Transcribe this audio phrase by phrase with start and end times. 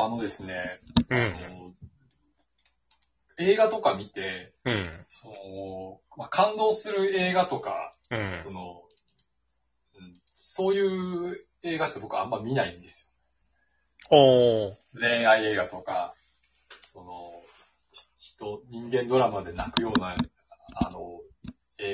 [0.00, 1.32] あのですね、あうん。
[1.32, 1.74] の
[3.36, 5.04] 映画とか見て、うん。
[5.08, 8.50] その、まあ、感動する映画とか、うんそ。
[8.52, 8.82] の、
[9.96, 13.12] うん、そういう映画って僕はあんま見ないんです。
[14.08, 14.78] よ。
[14.94, 16.14] 恋愛映画とか、
[16.92, 17.32] その、
[17.90, 20.16] ひ人、人間ドラマで泣くような、
[20.76, 21.17] あの、映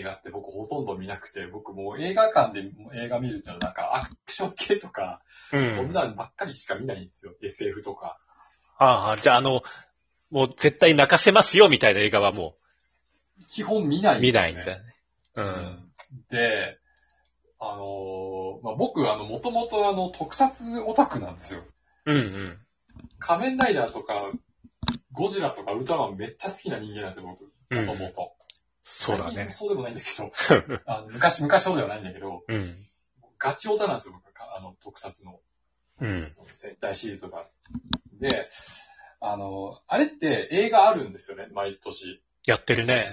[0.05, 5.21] 画って僕ほとんど見なくて、僕もう映画館で映画見るってのはなんかアクション系とか、
[5.53, 5.69] うん。
[5.69, 7.33] そんなんばっかりしか見ないんですよ。
[7.43, 8.19] SF とか。
[8.79, 9.63] ああ、じゃああの、
[10.31, 12.57] もう絶対泣かせますよみたいな映画はも
[13.49, 14.29] 基本見なういね。
[14.29, 14.95] 見ないんだよね。
[15.37, 15.93] うん。
[16.31, 16.79] で、
[17.59, 21.63] あのーまあ、僕、あの、もともとあの、特撮オタクなんですよ。
[22.07, 22.59] うんうん。
[23.19, 24.31] 仮面ライダーとか、
[25.13, 27.51] ゴジラとかウルトラマンめっちゃ好きな人間なんですよ、僕。
[27.71, 28.33] うんもともと。
[28.97, 29.51] そうだね。
[29.51, 30.33] そうでもないんだけど、
[30.87, 32.89] あの昔、昔ほどではないんだけど、うん。
[33.39, 35.41] ガチオタなんですよ、僕かあの、特撮の。
[36.01, 36.21] うん。
[36.21, 37.49] その戦隊シリーズとか。
[38.21, 38.49] で、
[39.21, 42.23] あの、あれって映画あるんですよね、毎年。
[42.47, 43.07] やってるね。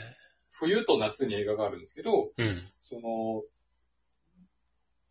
[0.52, 2.62] 冬と夏に映画があるんですけど、うん。
[2.84, 3.44] その、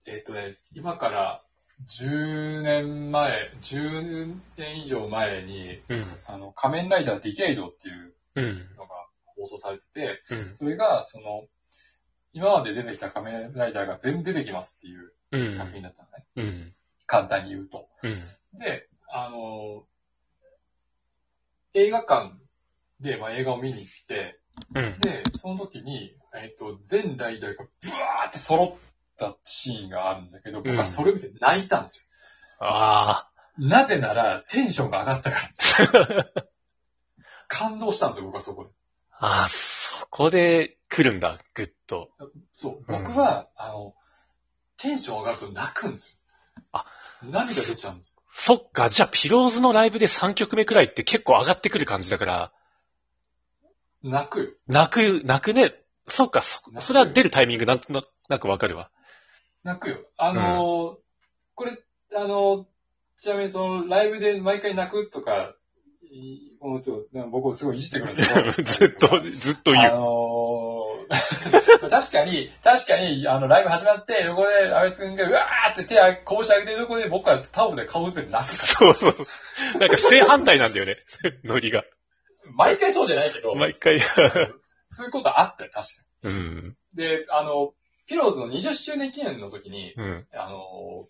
[0.06, 1.44] えっ、とね、今から
[1.88, 6.18] 10年前、10年以上前に、うん。
[6.26, 8.76] あの、仮面ライダーディケイドっていううん。
[8.76, 8.99] のが
[9.40, 10.56] 放送されてて、うん。
[10.56, 11.46] それが、その、
[12.32, 15.54] 今まで出てきた仮面ライダーが全部出てきますっていううん。
[15.54, 16.24] 作品だったのね。
[16.36, 16.74] うん。
[17.06, 17.88] 簡単に言うと。
[18.02, 18.22] うん。
[18.58, 19.84] で、あの、
[21.74, 22.34] 映画館
[23.00, 24.40] で、まあ、映画を見に行って、
[24.74, 24.98] うん。
[25.00, 28.78] で、その時に、えっ、と、全ライダーがブワーって揃っ
[29.18, 32.08] たシーンがあるんだけど、僕はそれを見て泣いたんです
[32.60, 33.68] あよ。
[33.68, 35.38] なぜなら、テンションが上がったか
[35.98, 36.26] ら。
[37.48, 38.70] 感動したんですよ、僕はそこで。
[39.20, 39.26] あ。
[39.26, 42.10] ああ、そこで来るんだ、ぐっと。
[42.52, 43.94] そう、うん僕は、あの、
[44.76, 46.20] テンション上がると泣くんです
[46.56, 46.62] よ。
[46.72, 46.86] あ、
[47.22, 48.22] 涙出ちゃうんですよ。
[48.32, 52.52] そっか、じゃあピローズのライブで3曲目くらいって結構上がってくる感じだから、
[54.02, 54.48] 泣くよ。
[54.66, 55.74] 泣く、泣くね。
[56.08, 57.92] そっか、そそれは出るタイミングなんと
[58.28, 58.90] なくわかるわ。
[59.62, 59.98] 泣くよ。
[60.16, 60.96] あのー
[61.54, 61.78] これ、
[62.16, 62.64] あのー
[63.18, 65.54] ちなみにその、ライブで毎回泣くとか、
[66.60, 68.22] 僕をすごいいじってくるんで
[68.66, 69.98] す ずっと、ずっと言あう。
[69.98, 70.80] のー
[71.90, 79.26] 確かに、確かに、あの、ライブ始まって、横で、安倍くんが、うわーって手を拳上げてるとこで、僕はタオルで顔打って泣くかそうそう。
[79.80, 80.96] なんか正反対なんだよね。
[81.42, 81.80] ノリが。
[81.80, 81.86] ら。
[82.54, 84.00] 毎回そうじゃないけど、毎回。
[84.00, 86.76] そういうことあったよ、確かうん。
[86.94, 86.96] に。
[86.96, 87.72] で、あの、
[88.06, 90.26] ピローズの20周年記念の時に、うん。
[90.32, 91.08] あの、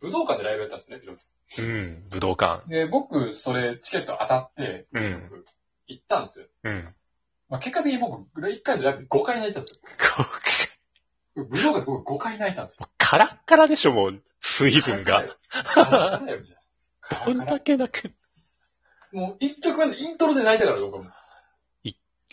[0.00, 1.24] 武道館でライブやったんですね、ピローズ。
[1.58, 2.04] うん。
[2.10, 2.68] 武道館。
[2.68, 5.44] で、僕、それ、チケット当たって、うん僕
[5.86, 6.46] 行ったんですよ。
[6.64, 6.94] うん。
[7.48, 9.80] まあ、結果的に僕、1回でライブで5回泣いたんですよ。
[10.16, 10.24] こ
[11.36, 12.88] う武道館で僕5回泣いたんですよ。
[12.98, 15.22] カラッカラでしょ、もう、水分が。。
[15.22, 16.44] だよ、みたいな
[17.00, 17.60] カラどんだ。
[17.60, 18.12] け泣く。
[19.12, 21.12] もう、一曲目のイントロで泣いたから、僕はもう。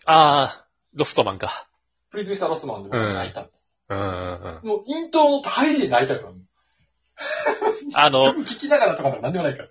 [0.05, 1.67] ああ、ロストマンか。
[2.09, 3.61] プリズミスターロストマンで僕は泣いたんです。
[3.89, 4.67] うんうんうん。
[4.67, 6.31] もう、イントロの入りで泣いたから。
[7.93, 9.69] あの、 曲聴きながらとかなんでもないから。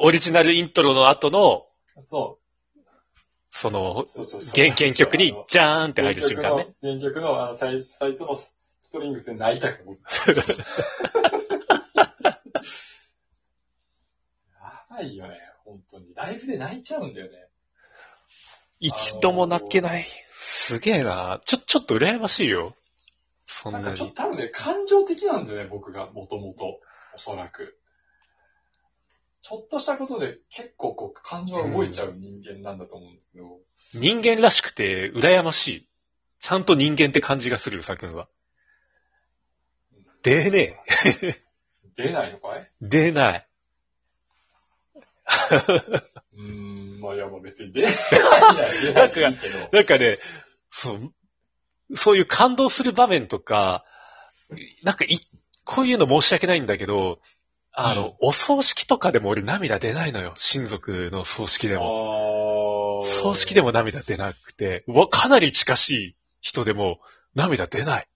[0.00, 1.66] オリジナルイントロの後の、
[1.98, 2.38] そ
[3.50, 4.60] そのう。、そうそうそう。
[4.60, 6.66] 原原曲にジャーンって入る瞬間ね。。
[6.80, 8.56] 原曲の、原曲の、あの、最最初のス
[8.92, 10.00] トリングスで泣いたから、僕。
[14.54, 16.14] やばいよね、本当に。
[16.14, 17.48] ライブで泣いちゃうんだよね。
[18.80, 20.06] 一度も泣けない。
[20.34, 21.40] すげえな。
[21.44, 22.74] ちょ、ちょっと羨ましいよ。
[23.46, 24.14] そんなになんかちょっと。
[24.14, 26.80] 多分ね、感情的なんですよね、僕が、もともと。
[27.14, 27.78] おそらく。
[29.42, 33.60] ちょっとしたことで結構こう、感情が動いちゃう人間なんだと思うんですけど。
[33.94, 35.88] 人間らしくて羨ましい。
[36.40, 38.28] ちゃんと人間って感じがするよ、さくんは。
[40.22, 40.80] 出ね
[41.96, 42.60] 出ないのかい？
[42.60, 42.70] え。
[42.80, 43.48] 出ない。
[46.34, 49.58] うーん、まあいや、まあ別に出ないなら出ないでいいけど。
[49.72, 50.18] なんかね、
[50.70, 51.12] そう、
[51.94, 53.84] そういう感動する場面とか、
[54.82, 55.18] なんかい、
[55.64, 57.20] こういうの申し訳ないんだけど、
[57.72, 60.34] あの、お葬式とかでも俺涙出ないのよ。
[60.36, 63.00] 親族の葬式でも。
[63.02, 67.00] 葬式でも涙出なくて、うわ、かなり近しい人でも
[67.34, 68.08] 涙出ない。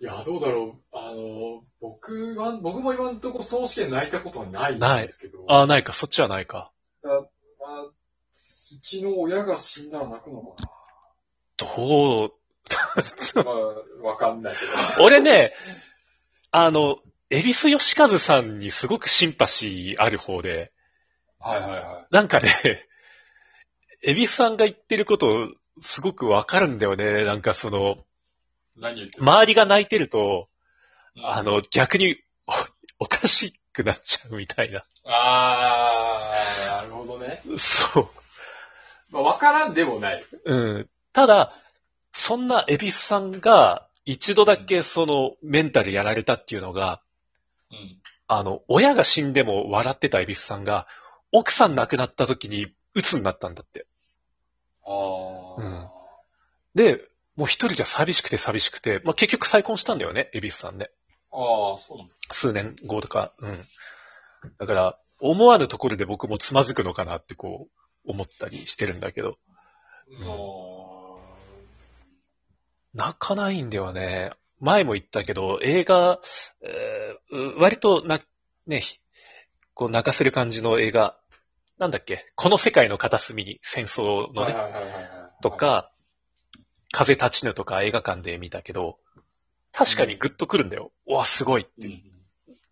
[0.00, 0.96] いや、どうだろう。
[0.96, 5.44] あの、僕は、僕も今のところ葬式で泣いたことはないんですけど。
[5.48, 6.72] ああ、ないか、そっちはないか。
[7.04, 7.94] あまあ、う
[8.82, 10.56] ちの親が死んだら泣くのか
[11.58, 12.37] どう、な。
[13.44, 14.64] まあ、わかんないけ
[14.98, 15.04] ど。
[15.04, 15.54] 俺ね、
[16.50, 16.98] あの、
[17.30, 20.72] 恵比寿義和さんにすごくシンパシーある方で、
[21.38, 22.06] はいはいはい。
[22.10, 22.48] なんかね、
[24.02, 27.24] 恵比寿さんが言ってること、すごくわかるんだよね。
[27.24, 28.04] なんかその、
[28.76, 29.22] 何言ってる？
[29.22, 30.48] 周りが泣いてると、
[31.16, 32.16] うんあの、逆に
[32.98, 34.84] お、おかしくなっちゃうみたいな。
[35.04, 37.42] あー、なるほどね。
[37.58, 38.08] そう。
[39.10, 40.24] まあ、わからんでもない。
[40.44, 40.88] うん。
[41.12, 41.54] ただ、
[42.18, 47.00] そんなエビスさんが一度だけそのメンタルやられたっていうのが、
[47.70, 48.02] うん。
[48.26, 50.88] あの、親が死んでも笑ってたエビスさんが、
[51.30, 53.86] 奥さん亡くなった時に鬱になったんだって。
[54.84, 55.62] あー。
[55.62, 55.88] うん
[56.74, 60.90] で、もう一人じゃ寂しくて寂しくて、まあ、結局再婚したんだよね、エビスさんね。
[61.32, 62.14] あー、そうなんだ。
[62.30, 63.32] 数年後とか。
[63.38, 63.58] うん。
[64.58, 67.68] だから、思わぬところで僕もつまずくのかなってこ
[68.06, 69.38] う、思ったりしてるんだけど。
[70.20, 70.97] も
[72.98, 74.32] 泣かないんだよね。
[74.60, 76.18] 前も言ったけど、映画、
[76.62, 78.20] えーう割とな、
[78.66, 78.98] ね、ひ
[79.72, 81.16] こう泣かせる感じの映画、
[81.78, 82.26] なんだっけ？
[82.34, 84.56] この世界の片隅に戦争う、のね。
[85.42, 85.92] と、か、
[86.90, 88.98] 風立ちぬとか映画館で見たけど、
[89.72, 90.90] 確かにグッとくるんだよ。
[91.06, 91.86] うわ、すごいって。
[91.86, 91.92] うん。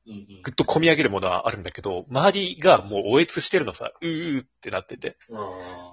[0.09, 5.17] うんうんぐっと込み上げるものはあるんだけど、周りがもうおえつしてるのさ、うーってなってて。
[5.29, 5.39] うん。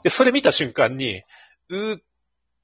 [0.03, 1.23] で、それ見た瞬間に、
[1.69, 2.01] うーっ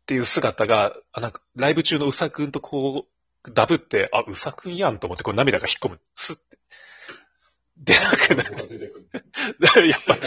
[0.09, 3.05] ていう姿が、あ、なんか、ライブ中のうさくんとこ
[3.45, 5.99] う、ダブって、あ、うさくんやんと思って、こう涙が引っ込む。
[6.15, 6.57] スッて。
[7.77, 9.87] 出なくなる。
[9.87, 10.17] やっぱ、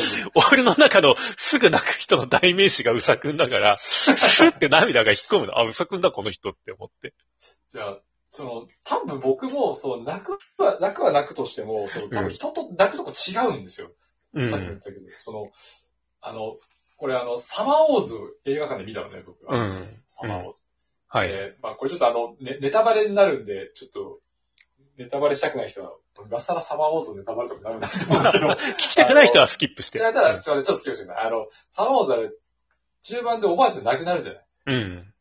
[0.52, 5.58] 俺の中のすぐ泣く人の代名詞がうさくんだから、スッて涙が引っ込むの。
[5.58, 7.12] あ、うさくんだ、この人って思って。
[7.72, 7.98] じゃあ、
[8.28, 13.90] その、多分僕も、その、泣くは、泣くは泣くとしても、その、多分人と泣くとこ違うんですよ。
[14.34, 14.48] うん。
[14.48, 15.48] さっきも言ったけど、その、
[16.20, 16.56] あの、
[17.02, 18.14] これあの、サマーウォーズ
[18.44, 19.58] 映画館で見たのね、僕は。
[19.58, 20.02] うん。
[20.06, 20.62] サマーウォーズ。
[21.08, 21.28] はい。
[21.28, 24.20] でまあ、これちょっとあの、ね、ネタバレになるんで、ちょっと、
[24.96, 25.90] ネタバレしたくない人は、
[26.30, 29.98] 今更サマーウォーズのネタバレとかなるんだと思うんだけど、 聞きたくない人はスキップして。
[30.00, 32.30] いや、ただ、すいません、ちょっと気をつけてあの、サマーウォーズあれ、
[33.02, 35.14] 中盤でおばあちゃん亡くなるじゃないうん。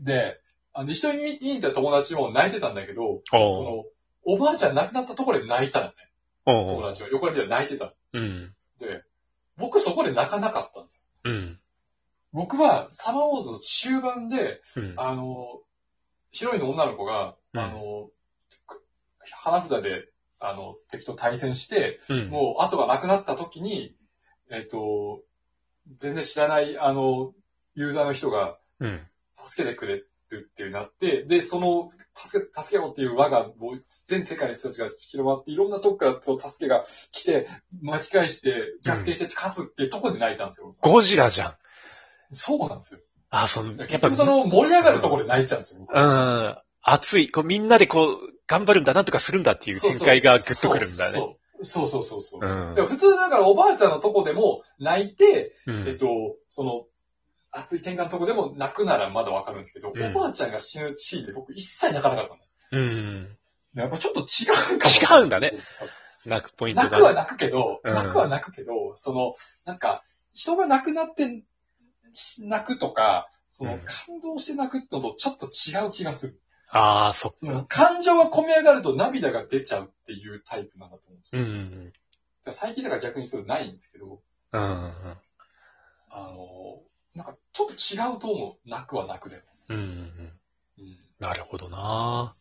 [0.00, 0.40] で、
[0.72, 3.84] あの、一緒に見に行った友達も泣いてたんだけど、そおうの、
[4.24, 5.92] おばあちゃん亡くなったところで泣いたのね。
[6.46, 7.08] おう友達は。
[7.10, 7.92] 横に見たら泣いてたの。
[8.14, 8.54] うん。
[8.80, 9.04] で、
[9.56, 11.32] 僕そこで泣かなかったんですよ。
[11.32, 11.60] うん。
[12.32, 14.94] 僕は、サマーウォーズの終盤で、うん。
[14.96, 15.60] あの、
[16.32, 18.10] ヒロインの女の子が、うんあの、
[19.30, 20.08] 花札で、
[20.40, 22.28] あの、敵と対戦して、うん。
[22.28, 23.96] もう後がなくなった時に、
[24.50, 25.22] えっと、
[25.96, 27.32] 全然知らない、あの、
[27.74, 29.06] ユーザーの人がうん。
[29.46, 30.02] 助けてくれ
[30.34, 37.48] るっていうなって、で、その、助け、助けろっていう輪が、もう全世界の人たちが広まって、いろんなとこからその助けが来て、
[37.82, 38.54] 巻き返して、
[38.84, 40.76] 逆転して勝つっていうところで泣いたんですよ。
[40.80, 41.54] ゴジラじゃん。
[42.32, 43.00] そうなんですよ。
[43.30, 45.80] あ、その、やっ結ぱ、局その盛り上がるところで泣いちゃうんですよ。
[45.80, 46.56] 僕うん。
[46.82, 47.30] 熱い。
[47.30, 51.18] こう、みんなでこう、頑張るんだ、なんとかするんだっていう展開がグッとくるんだね。
[51.18, 52.46] そうそうそうそうそう。
[52.46, 55.88] うんでも普通だからおばあちゃんのとこでも泣いて、うん。
[55.88, 56.06] えっと、
[56.48, 56.86] その、
[57.54, 62.40] 熱い転換のとこでも泣くならまだわかるんですけど、うんおばあちゃんが死ぬシーンで僕一切泣かなかったの。
[62.72, 63.36] うん。
[63.74, 65.18] やっぱちょっと違うかも。
[65.20, 65.52] 違うんだね。
[66.26, 67.22] 泣くポイント泣くはが。
[67.22, 69.34] 泣くけど、うん泣くは泣くけど、その、
[69.64, 70.02] なんか、
[70.32, 71.44] 人が亡くなって
[72.42, 76.40] 泣くとか、そのうん感動して泣くのとちょっと違う気がする。
[76.70, 77.66] ああ、そっか。
[77.68, 81.44] 感情が込み上がると涙が出ちゃうっていうタイプなんだと思うんですうよ。
[81.46, 81.84] ん。
[81.84, 81.92] だか
[82.46, 84.20] ら最近だから逆にそれないんですけど、
[84.52, 84.60] うん。
[84.60, 85.18] あ
[86.10, 86.80] の、
[87.14, 88.68] なんかちょっと違うと思う。
[88.68, 89.42] 泣くは泣くでも。
[89.68, 89.78] うん。
[90.78, 90.98] うん。
[91.20, 92.34] なるほどな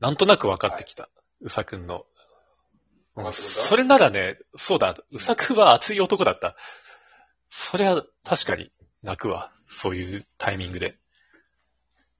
[0.00, 1.08] なんとなく分かってきた。
[1.40, 2.06] うさくんの。
[3.32, 6.56] それならね、そうだ、うさくんは熱い男だった。
[7.48, 8.70] それは確かに
[9.02, 9.52] 泣くわ。
[9.68, 10.98] そういうタイミングで。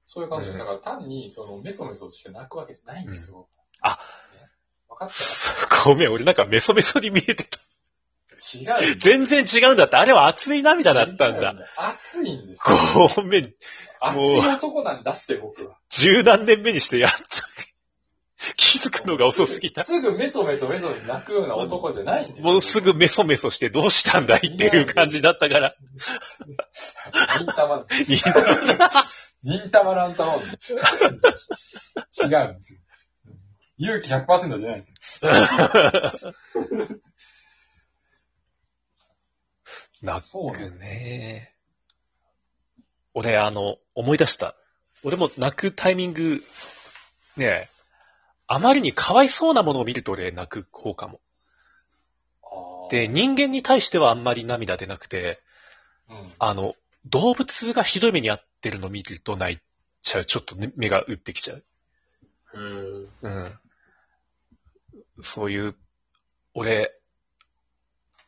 [0.05, 3.47] そういう感じで、うんだから単にそのメソメソして泣くわけじゃないんですよ。
[3.81, 3.99] あ
[4.33, 4.49] ね、
[4.89, 7.59] 分かったごめん、俺なんかメソメソに見えてた。
[8.37, 8.95] 違う。
[8.99, 9.99] 全然違うんだった。
[9.99, 11.55] あれは熱い涙だったんだ。。
[11.77, 13.09] 熱いんですよ。
[13.15, 13.53] ごめん。
[13.99, 15.77] 熱い男なんだって僕は。
[15.89, 17.17] 十何年目にしてやっと
[18.55, 19.83] 気づくのが遅すぎた。
[19.83, 22.53] すぐメソメソメソに泣くような男じゃないんですよ。
[22.53, 25.75] もうすぐメソメソしてどうしたんだいっていう感じだったから。
[27.39, 27.85] 忍たま、
[29.43, 30.33] 忍たまなんたま。
[30.35, 30.49] 違うん
[32.57, 32.79] ですよ。
[33.79, 36.33] 勇気100%じゃないんですよ。
[40.01, 41.53] 泣そうなんくね。
[43.13, 44.55] 俺、あの、思い出した。
[45.03, 46.43] 俺も泣くタイミング、
[47.35, 47.69] ね
[48.47, 51.19] あまりにかわいそうなものを見ると俺泣く方かも。
[52.89, 55.41] で、人間に対してはあんまり涙出なくて、
[56.09, 56.75] うん、あの、
[57.05, 59.59] 動物がひどい目に遭ってるのを見ると泣い
[60.01, 60.25] ちゃう。
[60.25, 61.63] ちょっと、ね、目が打ってきちゃう。
[62.53, 63.59] うん。
[65.21, 65.75] そういう、
[66.53, 66.96] 俺、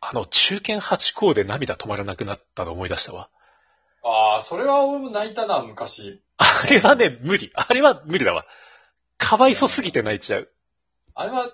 [0.02, 3.30] あの、中堅八校で涙止まらなくなったの思い出したわ。
[4.04, 6.22] ああ、それは俺も泣いたな、昔。
[6.38, 7.52] あれはね、無理。
[7.54, 8.46] あれは無理だわ。
[9.18, 10.50] かわいそすぎて泣いちゃう。
[11.16, 11.52] あれは、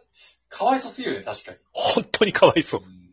[0.50, 1.58] かわいそうすぎるね、確かに。
[1.74, 2.84] 本当にかわいそうう。
[2.86, 3.06] ん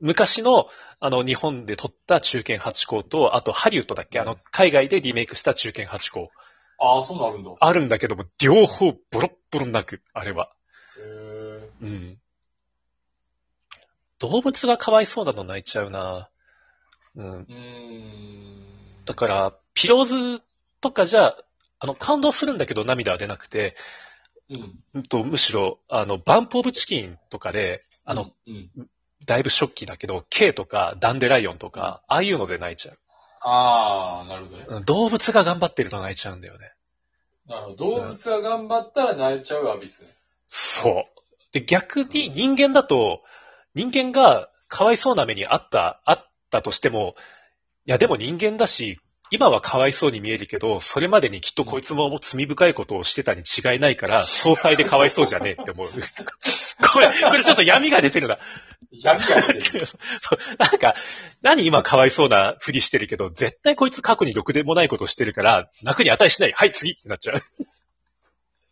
[0.00, 0.68] 昔の、
[1.00, 4.20] あの、日本で撮った中堅八校と、あと、ハリウッドだっけ？
[4.20, 6.30] あの、海外でリメイクした中堅八校。
[6.78, 7.50] ああ、そうなるんだ。
[7.58, 10.52] あるんだけども、両方ボロッボロなく、あれは。
[10.98, 11.70] へえ。
[11.82, 12.18] うん。
[14.22, 16.30] 動物がかわいそうだと泣いちゃうな。
[17.16, 17.26] うん。
[17.26, 18.62] うーん。
[19.04, 20.04] だから、ピロー
[20.36, 20.42] ズ
[20.80, 21.36] とかじゃ、
[21.80, 23.74] あの、感動するんだけど涙は出なくて、
[24.48, 24.78] うん。
[24.94, 28.70] うんと、むしろ、あの、バンプオブチキンとかで、あの、うん。
[29.26, 32.92] だいぶショッキーだけど、K とかダンデライオンとか、ああいうので泣いちゃ
[33.40, 34.66] ああ、なるほどね。
[34.68, 34.74] う。
[34.76, 36.72] うん動物が頑張ってると泣いちゃうんだよね。
[37.48, 37.76] なるほど。
[37.76, 40.14] 動物が頑張ったら泣いちゃうアビスね。
[40.46, 41.22] そう。
[41.52, 43.22] で、逆に人間だと、
[43.74, 47.14] 人間がかわいそうな目にあった、あったとしても、
[47.86, 48.98] いやでも人間だし、
[49.30, 55.88] 今はかわいそうに見えるけど、それまでにきっとこいつも罪深いことをしてたに違いないから、 総裁でかわいそうじゃねえって思う。
[56.92, 58.38] これ、これちょっと闇が出てるな。
[58.92, 59.86] 闇が出てる。
[59.88, 59.98] そう、
[60.58, 60.94] なんか、
[61.40, 66.52] 何今かわいそうなふりしてるけど、絶対こいつ過去にろくでもないことをしてるから、泣くに値しない。
[66.52, 67.42] はい、次ってなっちゃう。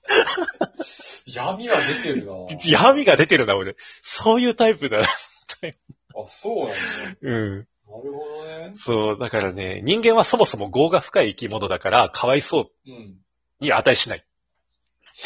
[1.26, 2.32] 闇は出てるな
[2.64, 3.76] 闇が出てるな、俺。
[4.02, 5.00] そういうタイプだ。
[5.00, 5.04] あ、
[6.26, 6.76] そうなんだ。
[7.22, 7.56] うん。
[7.58, 8.72] なるほどね。
[8.76, 13.18] そう、だからね、人間はそもそも業が深い生き物だから、かわいそううん。
[13.60, 14.24] に値しない。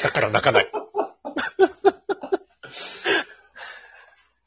[0.02, 0.70] だから泣かない。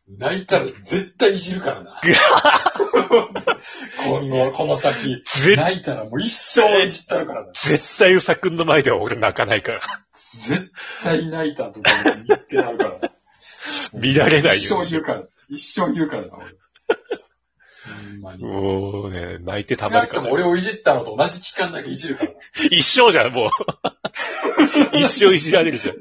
[0.10, 2.02] 泣いたら絶対いじるからな。
[4.04, 5.24] この、この先。
[5.26, 7.52] 絶泣いたらもう一生いじったるからな。
[7.54, 9.82] 絶対うさくんの前では俺泣かないから。
[10.38, 10.72] 絶
[11.04, 13.12] 対泣いたところに言ってなるからな。
[13.94, 15.24] 見られない一よ生言うから。
[15.50, 16.46] 一生言うからな、俺。
[16.46, 18.44] ほんまに。
[18.44, 20.32] もうね、泣いてたまなるから。
[20.32, 22.38] 俺をいじったのと同じ期間だけいじるからな。
[22.70, 23.52] 一生じゃん、もう。
[24.98, 25.96] 一生いじられるじゃん。